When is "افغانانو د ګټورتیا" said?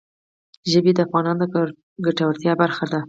1.07-2.53